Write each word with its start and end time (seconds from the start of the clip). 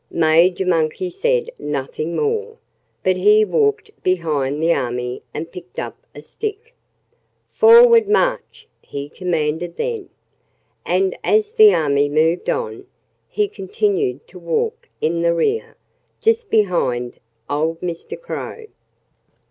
Major 0.09 0.65
Monkey 0.65 1.11
said 1.11 1.51
nothing 1.59 2.15
more. 2.15 2.57
But 3.03 3.17
he 3.17 3.45
walked 3.45 3.91
behind 4.01 4.59
the 4.59 4.73
army 4.73 5.21
and 5.31 5.51
picked 5.51 5.77
up 5.77 5.95
a 6.15 6.23
stick. 6.23 6.73
"Forward, 7.53 8.09
march!" 8.09 8.67
he 8.81 9.09
commanded 9.09 9.77
then. 9.77 10.09
And 10.87 11.15
as 11.23 11.51
the 11.53 11.71
army 11.75 12.09
moved 12.09 12.49
on, 12.49 12.87
he 13.29 13.47
continued 13.47 14.25
to 14.29 14.39
walk 14.39 14.89
in 15.01 15.21
the 15.21 15.35
rear, 15.35 15.75
just 16.19 16.49
behind 16.49 17.19
old 17.47 17.79
Mr. 17.81 18.19
Crow. 18.19 18.65